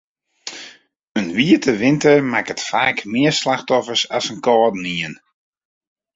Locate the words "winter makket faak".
1.83-2.97